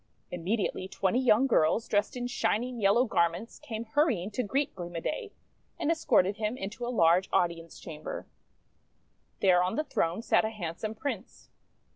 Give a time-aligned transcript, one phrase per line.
[0.31, 4.99] Immediately twenty young girls, dressed in shining yellow garments, came hurrying to greet Gleam o'
[4.99, 5.31] Day,
[5.79, 8.25] and escorted him into a large audience chamber.
[9.41, 11.51] There on the throne sat a handsome Prince.